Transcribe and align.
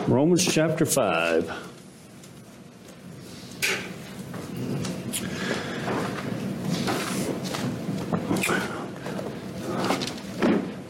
Romans 0.00 0.44
chapter 0.44 0.84
5. 0.84 1.48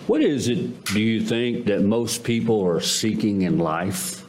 What 0.07 0.23
is 0.23 0.49
it, 0.49 0.85
do 0.87 1.01
you 1.01 1.21
think, 1.21 1.67
that 1.67 1.83
most 1.83 2.25
people 2.25 2.65
are 2.65 2.81
seeking 2.81 3.43
in 3.43 3.59
life? 3.59 4.25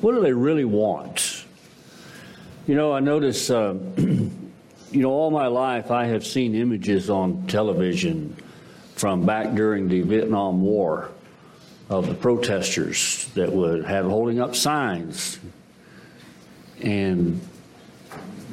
What 0.00 0.12
do 0.12 0.20
they 0.20 0.32
really 0.32 0.64
want? 0.64 1.44
You 2.66 2.74
know, 2.74 2.92
I 2.92 3.00
notice, 3.00 3.48
uh, 3.48 3.74
you 3.96 4.30
know, 4.92 5.10
all 5.10 5.30
my 5.30 5.46
life 5.46 5.90
I 5.90 6.06
have 6.06 6.26
seen 6.26 6.54
images 6.54 7.08
on 7.10 7.46
television 7.46 8.36
from 8.96 9.24
back 9.24 9.54
during 9.54 9.88
the 9.88 10.02
Vietnam 10.02 10.60
War 10.62 11.10
of 11.88 12.06
the 12.06 12.14
protesters 12.14 13.26
that 13.34 13.52
would 13.52 13.84
have 13.84 14.04
holding 14.04 14.40
up 14.40 14.54
signs. 14.54 15.38
And 16.80 17.40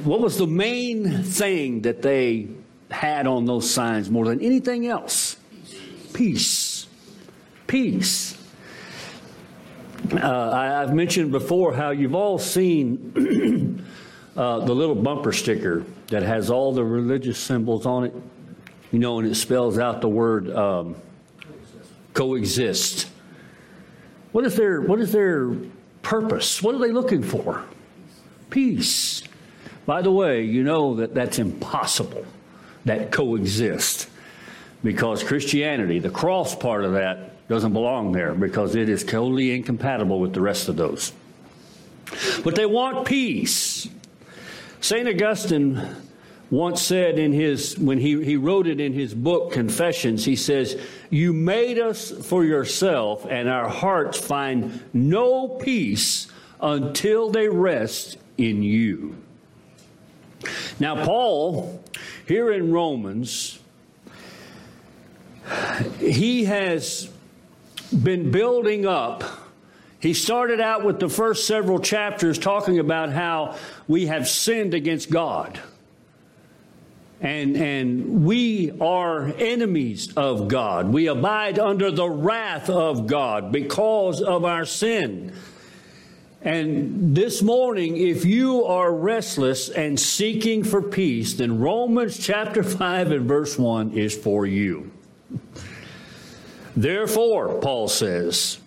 what 0.03 0.21
was 0.21 0.38
the 0.38 0.48
main 0.48 1.23
thing 1.23 1.81
that 1.81 2.02
they 2.02 2.48
had 2.89 3.27
on 3.27 3.45
those 3.45 3.70
signs 3.70 4.09
more 4.09 4.25
than 4.25 4.41
anything 4.41 4.88
else? 4.88 5.38
Peace. 6.13 6.88
Peace. 7.67 8.38
Uh, 10.13 10.52
I, 10.52 10.66
have 10.66 10.94
mentioned 10.94 11.31
before 11.31 11.73
how 11.73 11.89
you've 11.89 12.13
all 12.13 12.38
seen 12.38 13.83
uh, 14.38 14.59
the 14.59 14.73
little 14.73 14.95
bumper 14.95 15.31
sticker 15.31 15.83
that 16.08 16.22
has 16.22 16.52
all 16.52 16.73
the 16.73 16.83
religious 16.83 17.39
symbols 17.39 17.88
on 17.88 18.05
it, 18.05 18.13
you 18.91 18.99
know, 18.99 19.20
and 19.20 19.27
it 19.27 19.36
spells 19.36 19.80
out 19.80 20.02
the 20.02 20.08
word 20.08 20.49
um, 20.55 20.95
coexist. 22.13 23.09
What 24.35 24.44
is 24.44 24.57
their 24.57 24.81
What 24.81 24.99
is 24.99 25.13
their 25.13 25.55
purpose? 26.02 26.62
What 26.62 26.75
are 26.75 26.80
they 26.80 26.91
looking 26.91 27.23
for? 27.23 27.63
Peace. 28.50 29.23
By 29.86 30.02
the 30.02 30.11
way, 30.11 30.44
you 30.44 30.61
know 30.61 30.95
that 30.95 31.16
that's 31.16 31.39
impossible. 31.39 32.25
That 32.83 33.13
coexist 33.13 34.09
because 34.83 35.23
Christianity, 35.23 36.00
the 36.00 36.09
cross 36.09 36.53
part 36.53 36.83
of 36.83 36.91
that, 36.91 37.47
doesn't 37.47 37.72
belong 37.72 38.11
there 38.11 38.33
because 38.33 38.75
it 38.75 38.89
is 38.89 39.06
totally 39.06 39.56
incompatible 39.56 40.19
with 40.19 40.33
the 40.33 40.41
rest 40.41 40.67
of 40.67 40.75
those. 40.75 41.13
But 42.44 42.56
they 42.56 42.66
want 42.66 43.08
peace. 43.08 43.88
St. 44.81 45.08
Augustine 45.08 45.81
once 46.51 46.81
said 46.81 47.17
in 47.17 47.33
his, 47.33 47.77
when 47.77 47.97
he, 47.97 48.23
he 48.23 48.38
wrote 48.38 48.67
it 48.67 48.79
in 48.79 48.93
his 48.93 49.13
book, 49.13 49.51
Confessions, 49.51 50.23
he 50.23 50.35
says, 50.35 50.79
You 51.09 51.33
made 51.33 51.79
us 51.79 52.11
for 52.11 52.43
yourself, 52.43 53.25
and 53.27 53.49
our 53.49 53.67
hearts 53.67 54.19
find 54.19 54.83
no 54.93 55.47
peace 55.47 56.27
until 56.61 57.31
they 57.31 57.49
rest 57.49 58.17
in 58.38 58.61
you. 58.61 59.16
Now, 60.79 61.03
Paul, 61.03 61.83
here 62.27 62.51
in 62.51 62.71
Romans, 62.71 63.59
he 65.99 66.45
has 66.45 67.09
been 68.03 68.31
building 68.31 68.85
up. 68.85 69.23
He 69.99 70.13
started 70.13 70.59
out 70.59 70.85
with 70.85 70.99
the 70.99 71.09
first 71.09 71.47
several 71.47 71.79
chapters 71.79 72.38
talking 72.38 72.77
about 72.77 73.11
how 73.11 73.57
we 73.88 74.05
have 74.05 74.27
sinned 74.27 74.75
against 74.75 75.09
God. 75.09 75.59
And, 77.21 77.55
and 77.55 78.25
we 78.25 78.71
are 78.81 79.33
enemies 79.38 80.13
of 80.16 80.47
God. 80.47 80.89
We 80.89 81.08
abide 81.08 81.59
under 81.59 81.89
the 81.89 82.09
wrath 82.09 82.69
of 82.69 83.07
God 83.07 83.52
because 83.52 84.22
of 84.22 84.44
our 84.44 84.66
sin. 84.66 85.33
And 86.41 87.16
this 87.16 87.41
morning, 87.41 87.97
if 87.97 88.23
you 88.23 88.66
are 88.66 88.94
restless 88.94 89.69
and 89.69 89.99
seeking 89.99 90.63
for 90.63 90.81
peace, 90.81 91.33
then 91.33 91.59
Romans 91.59 92.19
chapter 92.19 92.62
5 92.62 93.12
and 93.12 93.28
verse 93.28 93.57
1 93.57 93.94
is 93.94 94.16
for 94.16 94.45
you. 94.45 94.91
Therefore, 96.75 97.59
Paul 97.61 97.88
says, 97.88 98.59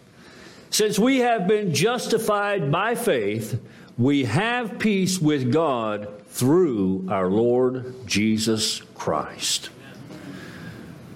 since 0.71 0.99
we 0.99 1.19
have 1.19 1.47
been 1.47 1.73
justified 1.73 2.73
by 2.73 2.95
faith, 2.95 3.61
we 3.97 4.25
have 4.25 4.79
peace 4.79 5.21
with 5.21 5.53
God 5.53 6.18
through 6.39 7.05
our 7.11 7.29
Lord 7.29 8.07
Jesus 8.07 8.81
Christ. 8.95 9.71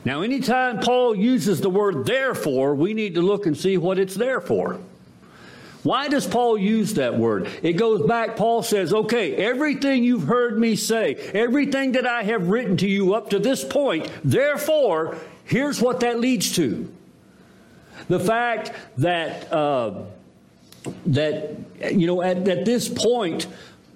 Now, 0.05 0.23
anytime 0.23 0.81
Paul 0.81 1.15
uses 1.15 1.61
the 1.61 1.71
word 1.71 2.07
therefore, 2.07 2.75
we 2.75 2.93
need 2.93 3.15
to 3.15 3.23
look 3.23 3.47
and 3.47 3.57
see 3.57 3.79
what 3.79 4.01
it's 4.01 4.17
there 4.17 4.41
for. 4.41 4.81
Why 5.85 6.09
does 6.09 6.27
Paul 6.27 6.59
use 6.59 6.95
that 6.95 7.17
word? 7.17 7.49
It 7.63 7.75
goes 7.75 8.05
back, 8.05 8.35
Paul 8.35 8.65
says, 8.65 8.93
okay, 8.93 9.37
everything 9.37 10.03
you've 10.03 10.25
heard 10.25 10.59
me 10.59 10.75
say, 10.75 11.15
everything 11.15 11.93
that 11.93 12.07
I 12.07 12.25
have 12.25 12.49
written 12.49 12.77
to 12.79 12.89
you 12.89 13.15
up 13.15 13.31
to 13.31 13.39
this 13.39 13.63
point, 13.63 14.11
therefore, 14.25 15.19
here's 15.45 15.81
what 15.81 16.01
that 16.01 16.19
leads 16.19 16.57
to. 16.57 16.93
The 18.09 18.19
fact 18.19 18.73
that, 18.99 19.53
uh, 19.53 20.03
that 21.07 21.55
you 21.93 22.09
know, 22.09 22.23
at, 22.23 22.49
at 22.49 22.65
this 22.65 22.89
point, 22.89 23.47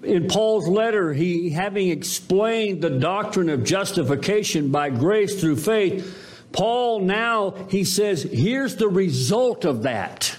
in 0.07 0.27
Paul's 0.27 0.67
letter, 0.67 1.13
he 1.13 1.49
having 1.49 1.89
explained 1.89 2.81
the 2.81 2.89
doctrine 2.89 3.49
of 3.49 3.63
justification 3.63 4.71
by 4.71 4.89
grace 4.89 5.39
through 5.39 5.57
faith, 5.57 6.15
Paul 6.51 7.01
now 7.01 7.51
he 7.69 7.83
says, 7.83 8.23
here's 8.23 8.75
the 8.77 8.87
result 8.87 9.65
of 9.65 9.83
that 9.83 10.37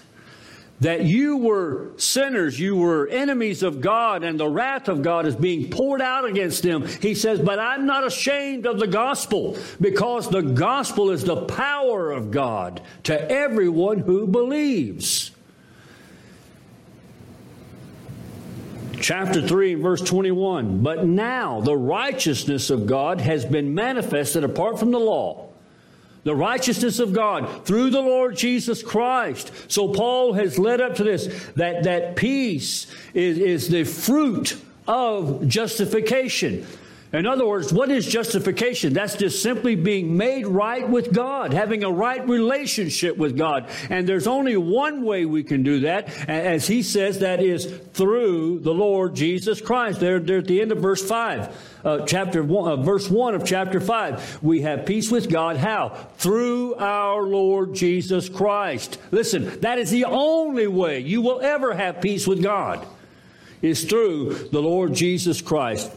that 0.81 1.05
you 1.05 1.39
were 1.39 1.91
sinners, 1.97 2.59
you 2.59 2.77
were 2.77 3.09
enemies 3.09 3.63
of 3.63 3.81
God, 3.81 4.23
and 4.23 4.39
the 4.39 4.49
wrath 4.49 4.89
of 4.89 5.03
God 5.03 5.27
is 5.27 5.35
being 5.35 5.71
poured 5.71 6.01
out 6.01 6.25
against 6.25 6.63
them. 6.63 6.87
He 6.87 7.15
says, 7.15 7.41
But 7.41 7.59
I'm 7.59 7.87
not 7.87 8.07
ashamed 8.07 8.67
of 8.67 8.79
the 8.79 8.87
gospel, 8.87 9.59
because 9.81 10.29
the 10.29 10.43
gospel 10.43 11.11
is 11.11 11.25
the 11.25 11.45
power 11.47 12.13
of 12.13 12.31
God 12.31 12.81
to 13.05 13.31
everyone 13.31 13.99
who 13.99 14.27
believes. 14.27 15.33
Chapter 19.09 19.41
3, 19.41 19.77
verse 19.77 20.03
21. 20.03 20.83
But 20.83 21.07
now 21.07 21.63
the 21.63 21.75
righteousness 21.75 22.69
of 22.69 22.87
God 22.87 23.23
has 23.23 23.43
been 23.47 23.73
manifested 23.75 24.45
apart 24.45 24.79
from 24.79 24.91
the 24.91 25.01
law 25.01 25.49
the 26.25 26.37
righteousness 26.37 26.99
of 26.99 27.15
God 27.15 27.65
through 27.65 27.89
the 27.89 28.03
Lord 28.03 28.37
Jesus 28.37 28.83
Christ. 28.83 29.51
So 29.69 29.95
Paul 29.95 30.35
has 30.35 30.59
led 30.59 30.83
up 30.83 30.97
to 30.97 31.05
this 31.05 31.27
that, 31.57 31.85
that 31.85 32.17
peace 32.17 32.87
is, 33.15 33.39
is 33.39 33.69
the 33.71 33.85
fruit 33.85 34.61
of 34.87 35.49
justification. 35.49 36.67
In 37.11 37.25
other 37.25 37.47
words, 37.47 37.73
what 37.73 37.91
is 37.91 38.07
justification? 38.07 38.93
That's 38.93 39.17
just 39.17 39.43
simply 39.43 39.77
being 39.77 40.19
made 40.19 40.47
right 40.47 40.87
with 40.87 41.11
God, 41.11 41.55
having 41.55 41.83
a 41.83 41.91
right 41.91 42.27
relationship 42.29 43.17
with 43.17 43.35
God. 43.35 43.71
And 43.89 44.07
there's 44.07 44.27
only 44.27 44.59
one 44.59 45.03
way 45.05 45.25
we 45.25 45.43
can 45.43 45.63
do 45.63 45.81
that, 45.81 46.29
as 46.29 46.67
he 46.67 46.83
says, 46.83 47.21
that 47.21 47.43
is 47.43 47.65
through 47.95 48.61
the 48.61 48.75
Lord 48.75 49.15
Jesus 49.15 49.63
Christ. 49.63 50.01
There, 50.01 50.21
there 50.21 50.39
at 50.39 50.47
the 50.47 50.61
end 50.61 50.71
of 50.71 50.79
verse 50.79 51.03
5, 51.03 51.81
uh, 51.83 52.05
chapter 52.05 52.43
one, 52.43 52.71
uh, 52.73 52.77
verse 52.77 53.09
1 53.09 53.35
of 53.35 53.43
chapter 53.43 53.81
5. 53.81 54.41
We 54.43 54.61
have 54.63 54.85
peace 54.85 55.11
with 55.11 55.31
God. 55.31 55.57
How? 55.57 56.09
Through 56.19 56.75
our 56.75 57.23
Lord 57.23 57.75
Jesus 57.75 58.29
Christ. 58.29 58.99
Listen, 59.13 59.61
that 59.61 59.79
is 59.79 59.91
the 59.91 60.05
only 60.05 60.67
way 60.67 61.01
you 61.01 61.23
will 61.23 61.41
ever 61.41 61.73
have 61.73 62.03
peace 62.03 62.27
with 62.27 62.43
God, 62.43 62.87
is 63.63 63.85
through 63.85 64.51
the 64.53 64.61
Lord 64.61 64.93
Jesus 64.93 65.41
Christ. 65.41 65.91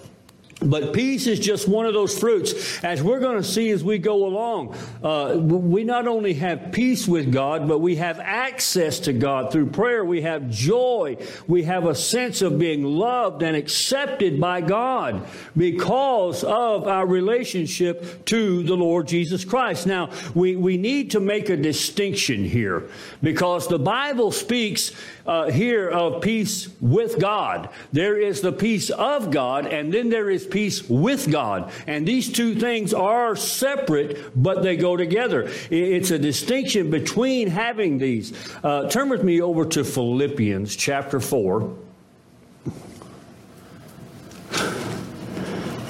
But 0.61 0.93
peace 0.93 1.25
is 1.27 1.39
just 1.39 1.67
one 1.67 1.85
of 1.85 1.93
those 1.93 2.17
fruits. 2.17 2.83
As 2.83 3.01
we're 3.01 3.19
going 3.19 3.37
to 3.37 3.43
see 3.43 3.71
as 3.71 3.83
we 3.83 3.97
go 3.97 4.25
along, 4.25 4.75
uh, 5.03 5.35
we 5.37 5.83
not 5.83 6.07
only 6.07 6.35
have 6.35 6.71
peace 6.71 7.07
with 7.07 7.31
God, 7.31 7.67
but 7.67 7.79
we 7.79 7.95
have 7.95 8.19
access 8.19 8.99
to 9.01 9.13
God 9.13 9.51
through 9.51 9.67
prayer. 9.67 10.05
We 10.05 10.21
have 10.21 10.49
joy. 10.49 11.17
We 11.47 11.63
have 11.63 11.85
a 11.85 11.95
sense 11.95 12.41
of 12.41 12.59
being 12.59 12.83
loved 12.83 13.41
and 13.41 13.55
accepted 13.55 14.39
by 14.39 14.61
God 14.61 15.25
because 15.57 16.43
of 16.43 16.87
our 16.87 17.05
relationship 17.05 18.25
to 18.25 18.63
the 18.63 18.75
Lord 18.75 19.07
Jesus 19.07 19.43
Christ. 19.43 19.87
Now, 19.87 20.11
we, 20.35 20.55
we 20.55 20.77
need 20.77 21.11
to 21.11 21.19
make 21.19 21.49
a 21.49 21.57
distinction 21.57 22.45
here 22.45 22.89
because 23.23 23.67
the 23.67 23.79
Bible 23.79 24.31
speaks 24.31 24.91
uh, 25.25 25.49
here 25.51 25.89
of 25.89 26.21
peace 26.21 26.69
with 26.79 27.19
God. 27.19 27.69
There 27.91 28.19
is 28.19 28.41
the 28.41 28.51
peace 28.51 28.89
of 28.89 29.31
God, 29.31 29.67
and 29.67 29.93
then 29.93 30.09
there 30.09 30.29
is 30.29 30.45
peace 30.45 30.87
with 30.89 31.31
God. 31.31 31.71
And 31.87 32.07
these 32.07 32.31
two 32.31 32.55
things 32.55 32.93
are 32.93 33.35
separate, 33.35 34.31
but 34.41 34.63
they 34.63 34.77
go 34.77 34.90
together. 34.97 35.49
It's 35.69 36.11
a 36.11 36.19
distinction 36.19 36.89
between 36.89 37.47
having 37.47 37.97
these. 37.97 38.33
Uh, 38.63 38.89
turn 38.89 39.09
with 39.09 39.23
me 39.23 39.41
over 39.41 39.65
to 39.65 39.83
Philippians 39.83 40.75
chapter 40.75 41.19
4. 41.19 41.77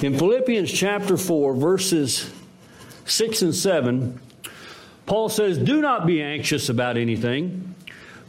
In 0.01 0.17
Philippians 0.17 0.71
chapter 0.71 1.15
4, 1.15 1.53
verses 1.53 2.31
6 3.05 3.41
and 3.43 3.55
7, 3.55 4.19
Paul 5.05 5.29
says, 5.29 5.57
Do 5.57 5.81
not 5.81 6.07
be 6.07 6.21
anxious 6.23 6.69
about 6.69 6.97
anything 6.97 7.71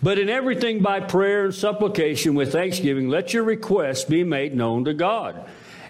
But 0.02 0.18
in 0.18 0.28
everything 0.28 0.82
by 0.82 0.98
prayer 0.98 1.44
and 1.44 1.54
supplication 1.54 2.34
with 2.34 2.52
thanksgiving, 2.52 3.08
let 3.08 3.32
your 3.32 3.44
requests 3.44 4.04
be 4.04 4.25
made 4.25 4.54
known 4.54 4.84
to 4.86 4.94
God. 4.94 5.48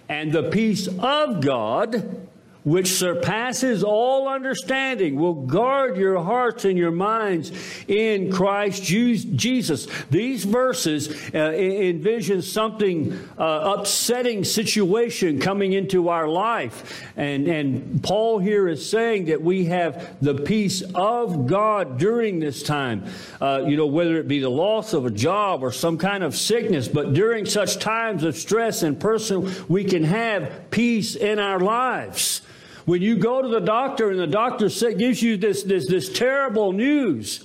And 0.08 0.30
the 0.30 0.50
peace 0.50 0.86
of 0.86 1.40
God, 1.40 2.28
which 2.64 2.92
surpasses 2.92 3.82
all 3.82 4.28
understanding, 4.28 5.16
will 5.16 5.34
guard 5.34 5.96
your 5.96 6.22
hearts 6.22 6.64
and 6.64 6.78
your 6.78 6.92
minds 6.92 7.50
in 7.88 8.30
Christ 8.30 8.82
Jesus. 8.84 9.86
These 10.10 10.44
verses 10.44 11.08
uh, 11.34 11.38
envision 11.38 12.40
something 12.40 13.18
uh, 13.36 13.74
upsetting 13.78 14.44
situation 14.44 15.40
coming 15.40 15.72
into 15.72 16.08
our 16.08 16.28
life, 16.28 17.02
and 17.16 17.48
and 17.48 18.02
Paul 18.02 18.38
here 18.38 18.68
is 18.68 18.88
saying 18.88 19.26
that 19.26 19.42
we 19.42 19.64
have 19.66 20.16
the 20.20 20.34
peace 20.34 20.82
of 20.94 21.46
God 21.46 21.98
during 21.98 22.38
this 22.38 22.62
time. 22.62 23.04
Uh, 23.40 23.64
you 23.66 23.76
know, 23.76 23.86
whether 23.86 24.16
it 24.16 24.28
be 24.28 24.38
the 24.38 24.50
loss 24.50 24.92
of 24.92 25.04
a 25.04 25.10
job 25.10 25.64
or 25.64 25.72
some 25.72 25.98
kind 25.98 26.22
of 26.22 26.36
sickness, 26.36 26.86
but 26.86 27.12
during 27.12 27.44
such 27.44 27.78
times 27.78 28.22
of 28.22 28.36
stress 28.36 28.82
and 28.82 29.00
personal, 29.00 29.50
we 29.68 29.84
can 29.84 30.04
have 30.04 30.70
peace 30.70 31.16
in 31.16 31.38
our 31.38 31.58
lives. 31.58 32.42
When 32.84 33.00
you 33.00 33.16
go 33.16 33.42
to 33.42 33.48
the 33.48 33.60
doctor 33.60 34.10
and 34.10 34.18
the 34.18 34.26
doctor 34.26 34.68
gives 34.68 35.22
you 35.22 35.36
this, 35.36 35.62
this, 35.62 35.86
this 35.88 36.12
terrible 36.12 36.72
news, 36.72 37.44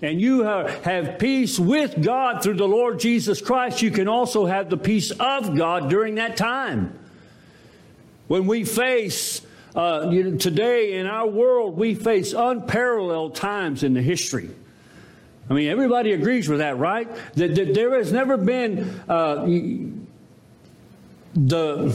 and 0.00 0.20
you 0.20 0.42
have 0.42 1.18
peace 1.18 1.58
with 1.58 2.00
God 2.02 2.42
through 2.42 2.54
the 2.54 2.68
Lord 2.68 3.00
Jesus 3.00 3.40
Christ, 3.40 3.82
you 3.82 3.90
can 3.90 4.06
also 4.06 4.46
have 4.46 4.70
the 4.70 4.76
peace 4.76 5.10
of 5.10 5.56
God 5.56 5.90
during 5.90 6.14
that 6.16 6.36
time. 6.36 6.96
When 8.28 8.46
we 8.46 8.64
face, 8.64 9.42
uh, 9.74 10.08
you 10.10 10.22
know, 10.22 10.36
today 10.36 10.98
in 10.98 11.06
our 11.06 11.26
world, 11.26 11.76
we 11.76 11.94
face 11.96 12.32
unparalleled 12.32 13.34
times 13.34 13.82
in 13.82 13.94
the 13.94 14.02
history. 14.02 14.50
I 15.50 15.54
mean, 15.54 15.68
everybody 15.68 16.12
agrees 16.12 16.48
with 16.48 16.58
that, 16.58 16.78
right? 16.78 17.08
That, 17.34 17.54
that 17.56 17.74
there 17.74 17.96
has 17.96 18.12
never 18.12 18.36
been 18.36 19.00
uh, 19.08 19.46
the 21.34 21.92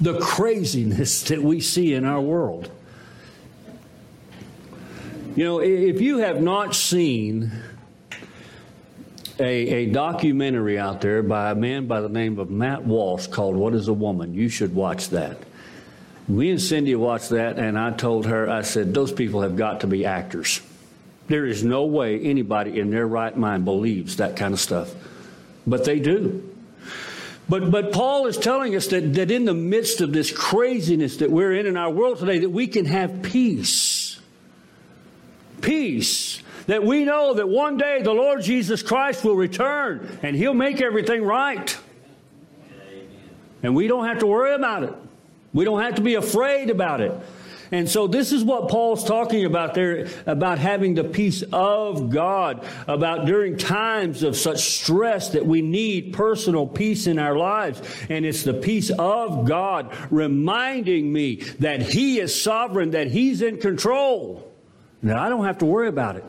the 0.00 0.18
craziness 0.20 1.22
that 1.22 1.42
we 1.42 1.60
see 1.60 1.94
in 1.94 2.04
our 2.04 2.20
world. 2.20 2.70
You 5.34 5.44
know, 5.44 5.60
if 5.60 6.00
you 6.00 6.18
have 6.18 6.40
not 6.42 6.74
seen 6.74 7.52
a, 9.38 9.44
a, 9.44 9.86
documentary 9.86 10.78
out 10.78 11.00
there 11.00 11.22
by 11.22 11.52
a 11.52 11.54
man 11.54 11.86
by 11.86 12.00
the 12.00 12.08
name 12.08 12.38
of 12.40 12.50
Matt 12.50 12.84
Walsh 12.84 13.28
called 13.28 13.54
What 13.54 13.74
is 13.74 13.86
a 13.86 13.92
Woman, 13.92 14.34
you 14.34 14.48
should 14.48 14.74
watch 14.74 15.10
that. 15.10 15.38
Me 16.26 16.50
and 16.50 16.60
Cindy 16.60 16.94
watched 16.94 17.30
that, 17.30 17.58
and 17.58 17.78
I 17.78 17.92
told 17.92 18.26
her, 18.26 18.50
I 18.50 18.62
said, 18.62 18.92
those 18.92 19.12
people 19.12 19.42
have 19.42 19.56
got 19.56 19.80
to 19.80 19.86
be 19.86 20.04
actors. 20.04 20.60
There 21.28 21.46
is 21.46 21.62
no 21.62 21.86
way 21.86 22.20
anybody 22.20 22.80
in 22.80 22.90
their 22.90 23.06
right 23.06 23.36
mind 23.36 23.64
believes 23.64 24.16
that 24.16 24.36
kind 24.36 24.52
of 24.52 24.60
stuff. 24.60 24.92
But 25.66 25.84
they 25.84 26.00
do. 26.00 26.57
But, 27.48 27.70
but 27.70 27.92
Paul 27.92 28.26
is 28.26 28.36
telling 28.36 28.76
us 28.76 28.88
that, 28.88 29.14
that 29.14 29.30
in 29.30 29.46
the 29.46 29.54
midst 29.54 30.00
of 30.00 30.12
this 30.12 30.30
craziness 30.30 31.16
that 31.18 31.30
we're 31.30 31.54
in 31.54 31.66
in 31.66 31.76
our 31.76 31.90
world 31.90 32.18
today, 32.18 32.40
that 32.40 32.50
we 32.50 32.66
can 32.66 32.84
have 32.84 33.22
peace. 33.22 34.20
Peace. 35.62 36.42
That 36.66 36.84
we 36.84 37.04
know 37.04 37.34
that 37.34 37.48
one 37.48 37.78
day 37.78 38.02
the 38.02 38.12
Lord 38.12 38.42
Jesus 38.42 38.82
Christ 38.82 39.24
will 39.24 39.36
return 39.36 40.18
and 40.22 40.36
he'll 40.36 40.52
make 40.52 40.82
everything 40.82 41.24
right. 41.24 41.78
And 43.62 43.74
we 43.74 43.88
don't 43.88 44.06
have 44.06 44.18
to 44.18 44.26
worry 44.26 44.54
about 44.54 44.84
it. 44.84 44.94
We 45.54 45.64
don't 45.64 45.80
have 45.80 45.94
to 45.94 46.02
be 46.02 46.16
afraid 46.16 46.68
about 46.68 47.00
it. 47.00 47.12
And 47.70 47.88
so 47.88 48.06
this 48.06 48.32
is 48.32 48.42
what 48.44 48.68
Paul's 48.68 49.04
talking 49.04 49.44
about 49.44 49.74
there 49.74 50.08
about 50.26 50.58
having 50.58 50.94
the 50.94 51.04
peace 51.04 51.42
of 51.52 52.10
God, 52.10 52.66
about 52.86 53.26
during 53.26 53.56
times 53.56 54.22
of 54.22 54.36
such 54.36 54.78
stress 54.80 55.30
that 55.30 55.44
we 55.44 55.60
need 55.60 56.12
personal 56.12 56.66
peace 56.66 57.06
in 57.06 57.18
our 57.18 57.36
lives. 57.36 57.82
And 58.08 58.24
it's 58.24 58.42
the 58.42 58.54
peace 58.54 58.90
of 58.90 59.46
God 59.46 59.94
reminding 60.10 61.12
me 61.12 61.36
that 61.58 61.82
He 61.82 62.20
is 62.20 62.40
sovereign, 62.40 62.92
that 62.92 63.08
He's 63.08 63.42
in 63.42 63.58
control, 63.58 64.50
that 65.02 65.16
I 65.16 65.28
don't 65.28 65.44
have 65.44 65.58
to 65.58 65.66
worry 65.66 65.88
about 65.88 66.16
it. 66.16 66.24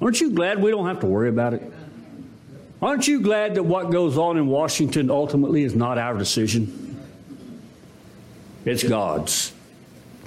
Aren't 0.00 0.20
you 0.20 0.30
glad 0.30 0.62
we 0.62 0.70
don't 0.70 0.86
have 0.86 1.00
to 1.00 1.06
worry 1.06 1.28
about 1.28 1.54
it? 1.54 1.62
Aren't 2.80 3.08
you 3.08 3.20
glad 3.20 3.56
that 3.56 3.64
what 3.64 3.90
goes 3.90 4.16
on 4.16 4.36
in 4.36 4.46
Washington 4.46 5.10
ultimately 5.10 5.64
is 5.64 5.74
not 5.74 5.98
our 5.98 6.16
decision? 6.16 6.96
It's 8.64 8.84
God's. 8.84 9.52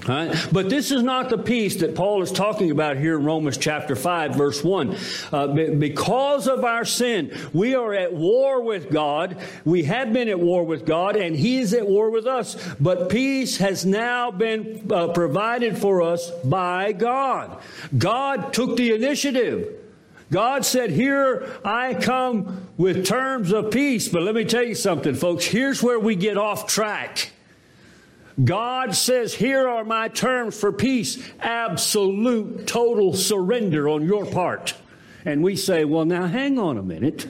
Right? 0.07 0.35
But 0.51 0.69
this 0.69 0.91
is 0.91 1.03
not 1.03 1.29
the 1.29 1.37
peace 1.37 1.77
that 1.77 1.95
Paul 1.95 2.23
is 2.23 2.31
talking 2.31 2.71
about 2.71 2.97
here 2.97 3.19
in 3.19 3.25
Romans 3.25 3.57
chapter 3.57 3.95
5, 3.95 4.35
verse 4.35 4.63
1. 4.63 4.97
Uh, 5.31 5.47
because 5.47 6.47
of 6.47 6.63
our 6.63 6.85
sin, 6.85 7.37
we 7.53 7.75
are 7.75 7.93
at 7.93 8.13
war 8.13 8.61
with 8.61 8.89
God. 8.89 9.37
We 9.63 9.83
have 9.83 10.11
been 10.11 10.27
at 10.27 10.39
war 10.39 10.63
with 10.63 10.85
God, 10.85 11.15
and 11.15 11.35
He 11.35 11.59
is 11.59 11.73
at 11.73 11.87
war 11.87 12.09
with 12.09 12.25
us. 12.25 12.57
But 12.79 13.09
peace 13.09 13.57
has 13.57 13.85
now 13.85 14.31
been 14.31 14.87
uh, 14.91 15.09
provided 15.09 15.77
for 15.77 16.01
us 16.01 16.31
by 16.43 16.93
God. 16.93 17.61
God 17.95 18.53
took 18.53 18.77
the 18.77 18.95
initiative. 18.95 19.75
God 20.31 20.65
said, 20.65 20.89
Here 20.89 21.59
I 21.63 21.93
come 21.93 22.67
with 22.77 23.05
terms 23.05 23.51
of 23.51 23.69
peace. 23.69 24.07
But 24.07 24.23
let 24.23 24.33
me 24.33 24.45
tell 24.45 24.63
you 24.63 24.75
something, 24.75 25.13
folks. 25.13 25.45
Here's 25.45 25.83
where 25.83 25.99
we 25.99 26.15
get 26.15 26.37
off 26.37 26.65
track. 26.67 27.31
God 28.43 28.95
says, 28.95 29.33
Here 29.33 29.67
are 29.67 29.83
my 29.83 30.07
terms 30.07 30.59
for 30.59 30.71
peace 30.71 31.23
absolute, 31.39 32.67
total 32.67 33.13
surrender 33.13 33.89
on 33.89 34.05
your 34.05 34.25
part. 34.25 34.73
And 35.25 35.43
we 35.43 35.55
say, 35.55 35.85
Well, 35.85 36.05
now 36.05 36.27
hang 36.27 36.57
on 36.57 36.77
a 36.77 36.83
minute. 36.83 37.27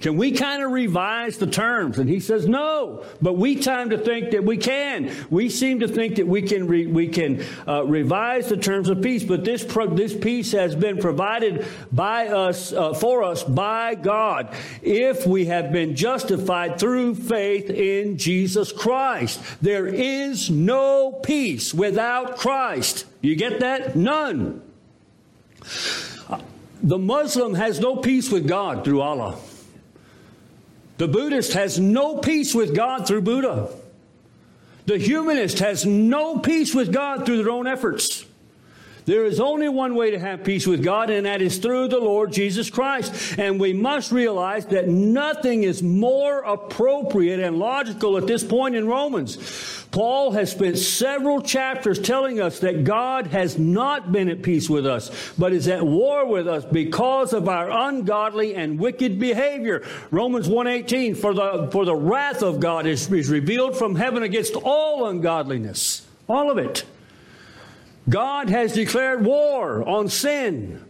Can 0.00 0.18
we 0.18 0.32
kind 0.32 0.62
of 0.62 0.72
revise 0.72 1.38
the 1.38 1.46
terms? 1.46 1.98
And 1.98 2.08
he 2.08 2.20
says, 2.20 2.46
no. 2.46 3.04
But 3.22 3.34
we 3.34 3.56
tend 3.56 3.90
to 3.90 3.98
think 3.98 4.32
that 4.32 4.44
we 4.44 4.58
can. 4.58 5.10
We 5.30 5.48
seem 5.48 5.80
to 5.80 5.88
think 5.88 6.16
that 6.16 6.26
we 6.26 6.42
can 6.42 6.66
re, 6.66 6.86
we 6.86 7.08
can 7.08 7.42
uh, 7.66 7.84
revise 7.84 8.48
the 8.48 8.58
terms 8.58 8.90
of 8.90 9.00
peace. 9.00 9.24
But 9.24 9.44
this 9.44 9.64
pro, 9.64 9.86
this 9.86 10.14
peace 10.14 10.52
has 10.52 10.74
been 10.74 10.98
provided 10.98 11.66
by 11.90 12.28
us 12.28 12.74
uh, 12.74 12.92
for 12.92 13.22
us 13.22 13.42
by 13.42 13.94
God 13.94 14.54
if 14.82 15.26
we 15.26 15.46
have 15.46 15.72
been 15.72 15.96
justified 15.96 16.78
through 16.78 17.14
faith 17.14 17.70
in 17.70 18.18
Jesus 18.18 18.72
Christ. 18.72 19.40
There 19.62 19.86
is 19.86 20.50
no 20.50 21.12
peace 21.12 21.72
without 21.72 22.36
Christ. 22.36 23.06
You 23.22 23.34
get 23.34 23.60
that? 23.60 23.96
None. 23.96 24.62
The 26.82 26.98
Muslim 26.98 27.54
has 27.54 27.80
no 27.80 27.96
peace 27.96 28.30
with 28.30 28.46
God 28.46 28.84
through 28.84 29.00
Allah. 29.00 29.38
The 30.98 31.08
Buddhist 31.08 31.54
has 31.54 31.78
no 31.78 32.18
peace 32.18 32.54
with 32.54 32.74
God 32.74 33.06
through 33.06 33.22
Buddha. 33.22 33.70
The 34.84 34.98
humanist 34.98 35.60
has 35.60 35.86
no 35.86 36.38
peace 36.38 36.74
with 36.74 36.92
God 36.92 37.24
through 37.24 37.42
their 37.42 37.50
own 37.50 37.66
efforts. 37.66 38.25
There 39.06 39.24
is 39.24 39.38
only 39.38 39.68
one 39.68 39.94
way 39.94 40.10
to 40.10 40.18
have 40.18 40.42
peace 40.42 40.66
with 40.66 40.82
God, 40.82 41.10
and 41.10 41.26
that 41.26 41.40
is 41.40 41.58
through 41.58 41.88
the 41.88 42.00
Lord 42.00 42.32
Jesus 42.32 42.68
Christ. 42.68 43.38
And 43.38 43.60
we 43.60 43.72
must 43.72 44.10
realize 44.10 44.66
that 44.66 44.88
nothing 44.88 45.62
is 45.62 45.80
more 45.80 46.40
appropriate 46.40 47.38
and 47.38 47.56
logical 47.56 48.16
at 48.16 48.26
this 48.26 48.42
point 48.42 48.74
in 48.74 48.88
Romans. 48.88 49.86
Paul 49.92 50.32
has 50.32 50.50
spent 50.50 50.76
several 50.76 51.40
chapters 51.40 52.00
telling 52.00 52.40
us 52.40 52.58
that 52.58 52.82
God 52.82 53.28
has 53.28 53.56
not 53.56 54.10
been 54.10 54.28
at 54.28 54.42
peace 54.42 54.68
with 54.68 54.84
us, 54.84 55.32
but 55.38 55.52
is 55.52 55.68
at 55.68 55.86
war 55.86 56.26
with 56.26 56.48
us 56.48 56.64
because 56.64 57.32
of 57.32 57.48
our 57.48 57.70
ungodly 57.70 58.56
and 58.56 58.76
wicked 58.76 59.20
behavior. 59.20 59.84
Romans 60.10 60.48
1:18, 60.48 61.14
for 61.14 61.32
the 61.32 61.68
for 61.70 61.84
the 61.84 61.94
wrath 61.94 62.42
of 62.42 62.58
God 62.58 62.86
is, 62.86 63.10
is 63.12 63.30
revealed 63.30 63.76
from 63.76 63.94
heaven 63.94 64.24
against 64.24 64.56
all 64.56 65.06
ungodliness. 65.06 66.02
All 66.28 66.50
of 66.50 66.58
it. 66.58 66.84
God 68.08 68.50
has 68.50 68.72
declared 68.72 69.24
war 69.24 69.86
on 69.86 70.08
sin 70.08 70.84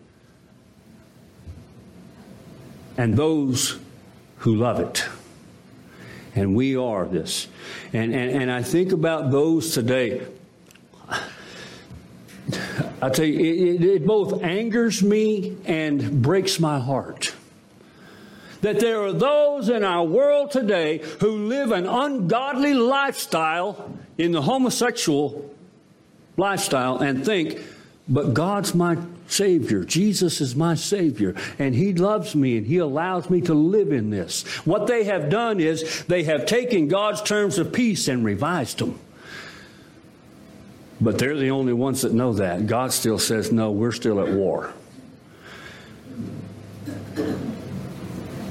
and 2.99 3.17
those 3.17 3.79
who 4.39 4.57
love 4.57 4.81
it. 4.81 5.07
And 6.35 6.55
we 6.55 6.77
are 6.77 7.07
this. 7.07 7.49
And, 7.93 8.15
and, 8.15 8.43
and 8.43 8.53
I 8.53 8.63
think 8.63 8.93
about 8.93 9.31
those 9.31 9.73
today. 9.73 10.27
I 13.01 13.09
tell 13.09 13.25
you, 13.25 13.39
it, 13.39 13.83
it, 13.83 13.85
it 13.85 14.07
both 14.07 14.43
angers 14.43 15.03
me 15.03 15.57
and 15.65 16.23
breaks 16.23 16.61
my 16.61 16.79
heart 16.79 17.35
that 18.63 18.81
there 18.81 19.03
are 19.03 19.13
those 19.13 19.69
in 19.69 19.85
our 19.85 20.05
world 20.05 20.51
today 20.51 20.99
who 21.21 21.47
live 21.47 21.71
an 21.73 21.87
ungodly 21.87 22.75
lifestyle 22.75 23.97
in 24.19 24.33
the 24.33 24.43
homosexual 24.43 25.55
lifestyle 26.37 26.99
and 26.99 27.25
think, 27.25 27.61
but 28.09 28.35
God's 28.35 28.75
my 28.75 28.97
Savior. 29.29 29.85
Jesus 29.85 30.41
is 30.41 30.55
my 30.55 30.75
Savior. 30.75 31.35
And 31.59 31.75
He 31.75 31.93
loves 31.93 32.35
me 32.35 32.57
and 32.57 32.67
He 32.67 32.79
allows 32.79 33.29
me 33.29 33.41
to 33.43 33.55
live 33.55 33.93
in 33.93 34.11
this. 34.11 34.45
What 34.65 34.87
they 34.87 35.05
have 35.05 35.29
done 35.31 35.61
is 35.61 36.05
they 36.05 36.23
have 36.25 36.47
taken 36.47 36.89
God's 36.89 37.23
terms 37.23 37.59
of 37.59 37.73
peace 37.73 38.09
and 38.09 38.25
revised 38.25 38.79
them. 38.79 38.99
But 41.01 41.19
they're 41.19 41.37
the 41.37 41.51
only 41.51 41.73
ones 41.73 42.03
that 42.03 42.13
know 42.13 42.33
that. 42.35 42.67
God 42.67 42.93
still 42.93 43.19
says, 43.19 43.53
no, 43.53 43.71
we're 43.71 43.93
still 43.93 44.21
at 44.21 44.33
war. 44.33 44.73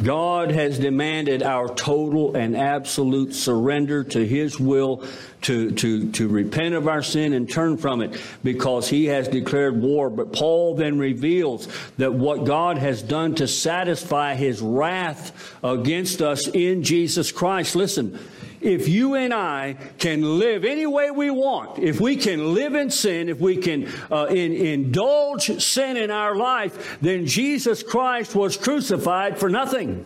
God 0.03 0.51
has 0.51 0.79
demanded 0.79 1.43
our 1.43 1.67
total 1.73 2.35
and 2.35 2.55
absolute 2.55 3.33
surrender 3.33 4.03
to 4.03 4.25
His 4.25 4.59
will, 4.59 5.03
to, 5.41 5.71
to, 5.71 6.11
to 6.11 6.27
repent 6.27 6.75
of 6.75 6.87
our 6.87 7.01
sin 7.01 7.33
and 7.33 7.49
turn 7.49 7.77
from 7.77 8.01
it, 8.01 8.19
because 8.43 8.89
He 8.89 9.05
has 9.05 9.27
declared 9.27 9.81
war. 9.81 10.09
But 10.09 10.33
Paul 10.33 10.75
then 10.75 10.99
reveals 10.99 11.67
that 11.97 12.13
what 12.13 12.45
God 12.45 12.77
has 12.77 13.01
done 13.01 13.35
to 13.35 13.47
satisfy 13.47 14.35
His 14.35 14.61
wrath 14.61 15.57
against 15.63 16.21
us 16.21 16.47
in 16.47 16.83
Jesus 16.83 17.31
Christ. 17.31 17.75
Listen, 17.75 18.19
if 18.65 18.87
you 18.87 19.13
and 19.13 19.33
I 19.33 19.77
can 19.99 20.39
live 20.39 20.65
any 20.65 20.87
way 20.87 21.11
we 21.11 21.29
want, 21.29 21.77
if 21.77 22.01
we 22.01 22.15
can 22.15 22.55
live 22.55 22.73
in 22.73 22.89
sin, 22.89 23.29
if 23.29 23.39
we 23.39 23.57
can 23.57 23.87
uh, 24.11 24.25
in, 24.25 24.53
indulge 24.53 25.61
sin 25.61 25.97
in 25.97 26.09
our 26.09 26.35
life, 26.35 26.97
then 26.99 27.27
Jesus 27.27 27.83
Christ 27.83 28.35
was 28.35 28.57
crucified 28.57 29.37
for 29.37 29.49
nothing. 29.49 30.05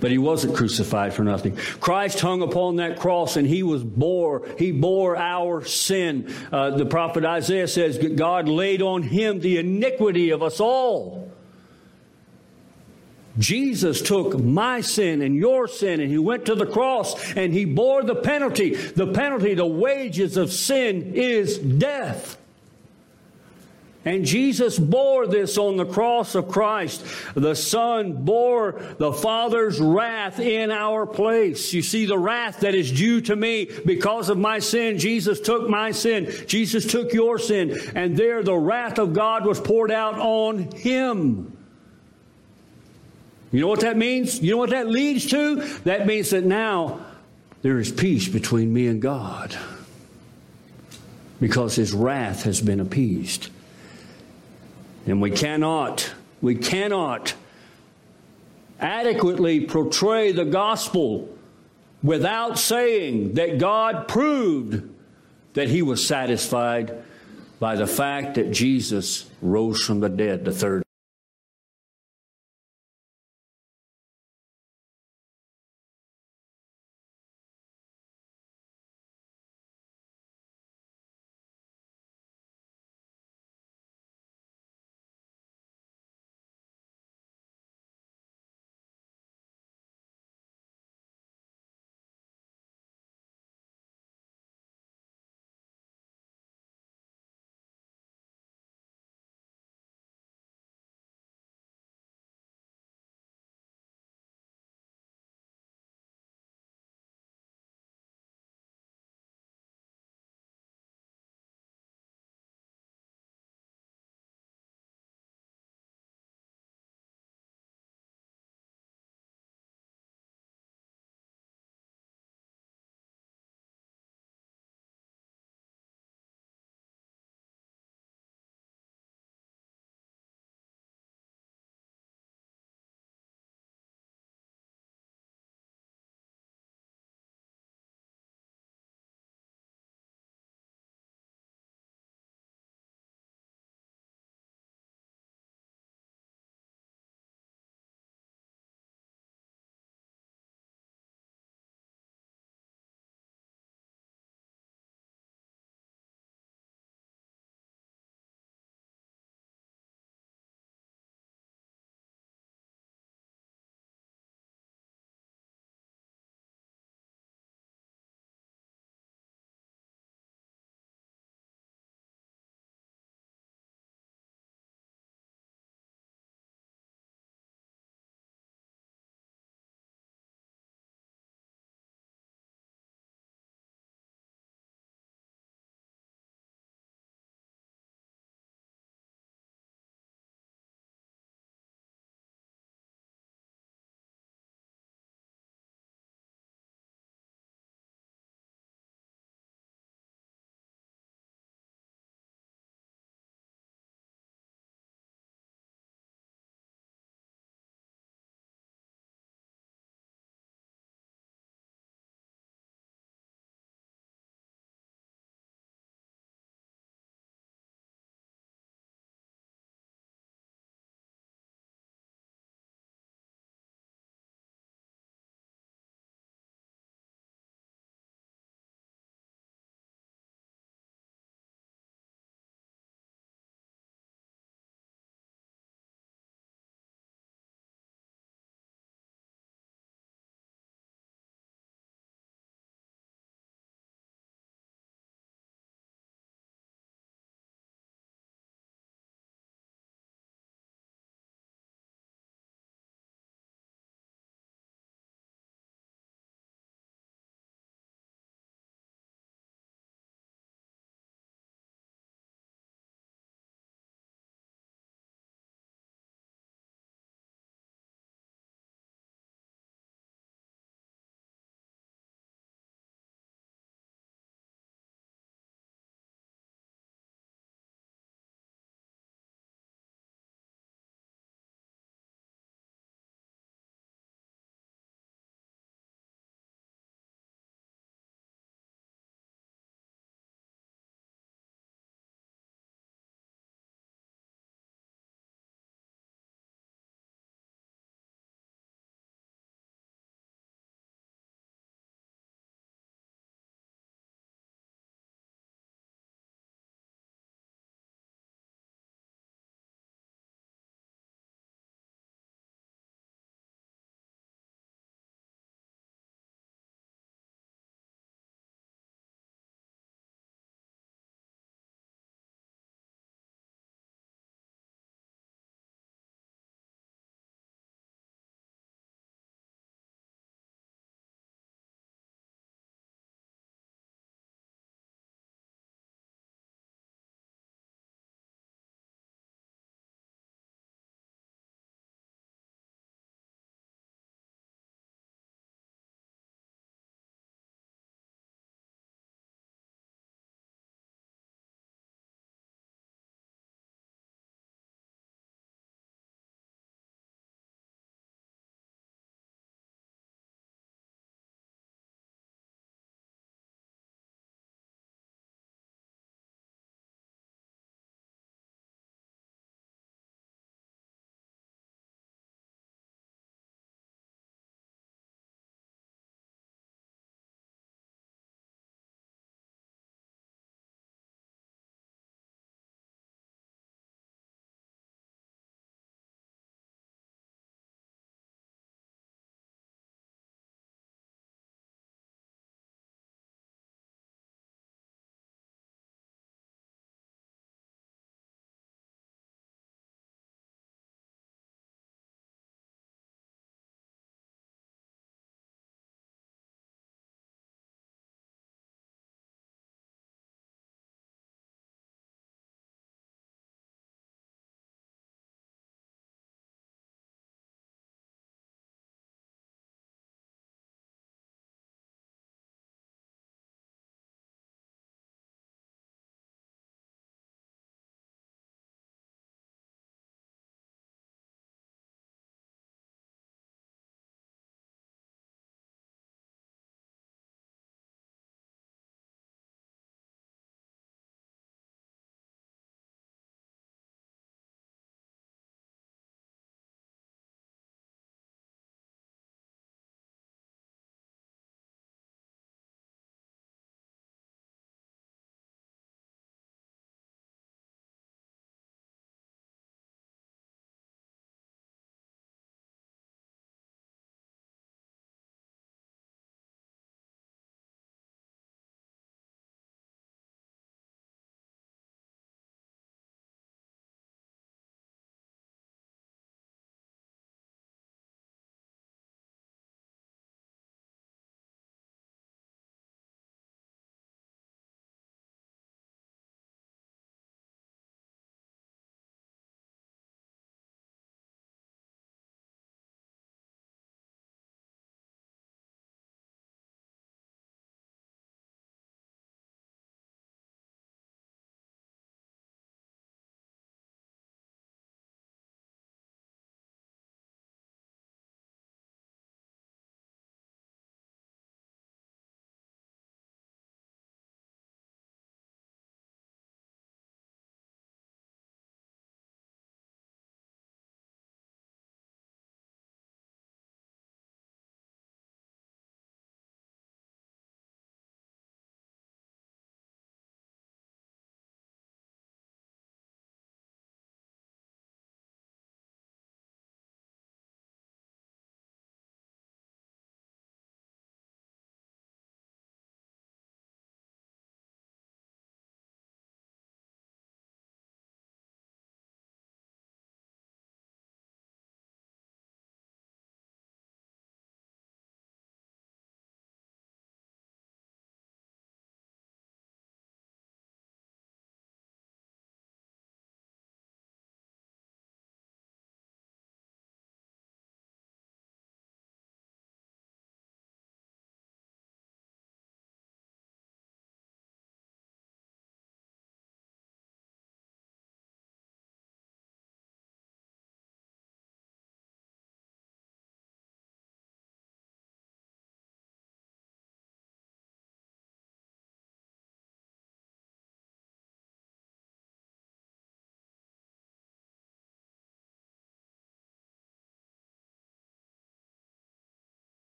But 0.00 0.10
he 0.10 0.18
wasn't 0.18 0.56
crucified 0.56 1.14
for 1.14 1.22
nothing. 1.22 1.56
Christ 1.78 2.20
hung 2.20 2.42
upon 2.42 2.76
that 2.76 2.98
cross 2.98 3.36
and 3.36 3.46
he 3.46 3.62
was 3.62 3.84
bore, 3.84 4.48
he 4.58 4.72
bore 4.72 5.16
our 5.16 5.64
sin. 5.64 6.34
Uh, 6.50 6.70
the 6.70 6.86
prophet 6.86 7.24
Isaiah 7.24 7.68
says 7.68 7.98
God 8.16 8.48
laid 8.48 8.82
on 8.82 9.02
him 9.02 9.40
the 9.40 9.58
iniquity 9.58 10.30
of 10.30 10.42
us 10.42 10.58
all. 10.58 11.29
Jesus 13.40 14.02
took 14.02 14.38
my 14.38 14.82
sin 14.82 15.22
and 15.22 15.34
your 15.34 15.66
sin 15.66 16.00
and 16.00 16.10
he 16.10 16.18
went 16.18 16.46
to 16.46 16.54
the 16.54 16.66
cross 16.66 17.34
and 17.34 17.52
he 17.52 17.64
bore 17.64 18.02
the 18.02 18.14
penalty. 18.14 18.74
The 18.74 19.12
penalty, 19.12 19.54
the 19.54 19.66
wages 19.66 20.36
of 20.36 20.52
sin 20.52 21.14
is 21.14 21.58
death. 21.58 22.36
And 24.04 24.24
Jesus 24.24 24.78
bore 24.78 25.26
this 25.26 25.58
on 25.58 25.76
the 25.76 25.84
cross 25.84 26.34
of 26.34 26.48
Christ. 26.48 27.04
The 27.34 27.54
Son 27.54 28.24
bore 28.24 28.80
the 28.96 29.12
Father's 29.12 29.78
wrath 29.78 30.40
in 30.40 30.70
our 30.70 31.06
place. 31.06 31.74
You 31.74 31.82
see, 31.82 32.06
the 32.06 32.18
wrath 32.18 32.60
that 32.60 32.74
is 32.74 32.90
due 32.90 33.20
to 33.22 33.36
me 33.36 33.68
because 33.84 34.30
of 34.30 34.38
my 34.38 34.58
sin, 34.58 34.98
Jesus 34.98 35.38
took 35.38 35.68
my 35.68 35.90
sin. 35.90 36.32
Jesus 36.46 36.86
took 36.86 37.12
your 37.12 37.38
sin. 37.38 37.78
And 37.94 38.16
there 38.16 38.42
the 38.42 38.56
wrath 38.56 38.98
of 38.98 39.12
God 39.12 39.44
was 39.44 39.60
poured 39.60 39.90
out 39.90 40.18
on 40.18 40.70
Him. 40.72 41.59
You 43.52 43.60
know 43.60 43.68
what 43.68 43.80
that 43.80 43.96
means? 43.96 44.40
You 44.40 44.52
know 44.52 44.58
what 44.58 44.70
that 44.70 44.88
leads 44.88 45.26
to? 45.26 45.56
That 45.84 46.06
means 46.06 46.30
that 46.30 46.44
now 46.44 47.04
there 47.62 47.78
is 47.78 47.90
peace 47.90 48.28
between 48.28 48.72
me 48.72 48.86
and 48.86 49.02
God 49.02 49.56
because 51.40 51.74
his 51.74 51.92
wrath 51.92 52.44
has 52.44 52.60
been 52.60 52.80
appeased. 52.80 53.48
And 55.06 55.20
we 55.20 55.30
cannot, 55.30 56.12
we 56.40 56.54
cannot 56.54 57.34
adequately 58.78 59.66
portray 59.66 60.32
the 60.32 60.44
gospel 60.44 61.36
without 62.02 62.58
saying 62.58 63.34
that 63.34 63.58
God 63.58 64.06
proved 64.06 64.88
that 65.54 65.68
he 65.68 65.82
was 65.82 66.06
satisfied 66.06 67.02
by 67.58 67.74
the 67.74 67.86
fact 67.86 68.36
that 68.36 68.52
Jesus 68.52 69.28
rose 69.42 69.82
from 69.82 70.00
the 70.00 70.08
dead 70.08 70.44
the 70.44 70.52
third 70.52 70.82